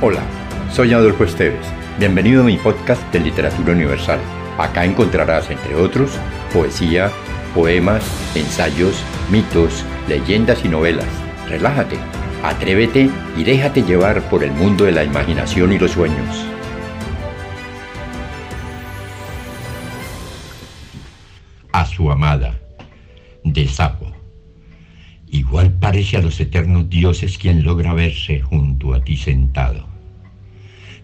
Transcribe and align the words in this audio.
Hola, 0.00 0.22
soy 0.70 0.92
Adolfo 0.92 1.24
Esteves. 1.24 1.66
Bienvenido 1.98 2.42
a 2.42 2.44
mi 2.44 2.56
podcast 2.56 3.02
de 3.12 3.18
Literatura 3.18 3.72
Universal. 3.72 4.20
Acá 4.56 4.84
encontrarás, 4.84 5.50
entre 5.50 5.74
otros, 5.74 6.12
poesía, 6.52 7.10
poemas, 7.52 8.04
ensayos, 8.36 9.02
mitos, 9.28 9.84
leyendas 10.06 10.64
y 10.64 10.68
novelas. 10.68 11.08
Relájate, 11.48 11.96
atrévete 12.44 13.10
y 13.36 13.42
déjate 13.42 13.82
llevar 13.82 14.22
por 14.30 14.44
el 14.44 14.52
mundo 14.52 14.84
de 14.84 14.92
la 14.92 15.02
imaginación 15.02 15.72
y 15.72 15.80
los 15.80 15.90
sueños. 15.90 16.46
A 21.72 21.84
su 21.86 22.08
amada, 22.08 22.56
de 23.42 23.66
Sapo. 23.66 24.07
Igual 25.30 25.72
parece 25.74 26.16
a 26.16 26.22
los 26.22 26.40
eternos 26.40 26.88
dioses 26.88 27.36
quien 27.36 27.62
logra 27.62 27.92
verse 27.92 28.40
junto 28.40 28.94
a 28.94 29.04
ti 29.04 29.16
sentado. 29.16 29.86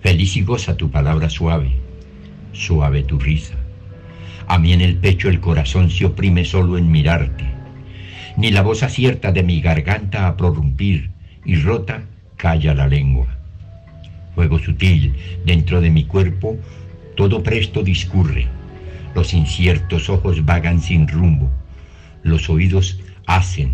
Feliz 0.00 0.36
y 0.36 0.42
goza 0.42 0.76
tu 0.76 0.90
palabra 0.90 1.28
suave, 1.28 1.72
suave 2.52 3.02
tu 3.02 3.18
risa. 3.18 3.54
A 4.46 4.58
mí 4.58 4.72
en 4.72 4.80
el 4.80 4.96
pecho 4.96 5.28
el 5.28 5.40
corazón 5.40 5.90
se 5.90 6.06
oprime 6.06 6.44
solo 6.44 6.78
en 6.78 6.90
mirarte, 6.90 7.44
ni 8.36 8.50
la 8.50 8.62
voz 8.62 8.82
acierta 8.82 9.30
de 9.30 9.42
mi 9.42 9.60
garganta 9.60 10.26
a 10.26 10.36
prorrumpir 10.36 11.10
y 11.44 11.56
rota 11.56 12.04
calla 12.36 12.74
la 12.74 12.86
lengua. 12.86 13.26
Fuego 14.34 14.58
sutil 14.58 15.14
dentro 15.44 15.80
de 15.80 15.90
mi 15.90 16.04
cuerpo, 16.04 16.56
todo 17.14 17.42
presto 17.42 17.82
discurre, 17.82 18.48
los 19.14 19.34
inciertos 19.34 20.08
ojos 20.08 20.44
vagan 20.44 20.80
sin 20.80 21.08
rumbo, 21.08 21.50
los 22.22 22.48
oídos 22.50 23.00
hacen 23.26 23.73